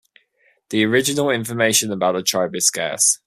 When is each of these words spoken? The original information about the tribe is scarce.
The 0.71 0.83
original 0.83 1.29
information 1.29 1.91
about 1.91 2.13
the 2.13 2.23
tribe 2.23 2.55
is 2.55 2.65
scarce. 2.65 3.19